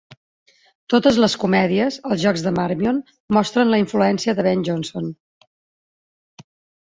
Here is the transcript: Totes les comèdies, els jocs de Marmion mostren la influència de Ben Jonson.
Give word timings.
Totes 0.93 1.17
les 1.23 1.33
comèdies, 1.41 1.97
els 2.13 2.21
jocs 2.23 2.45
de 2.47 2.53
Marmion 2.55 3.01
mostren 3.37 3.73
la 3.73 3.79
influència 3.83 4.35
de 4.39 4.45
Ben 4.47 4.63
Jonson. 4.69 5.11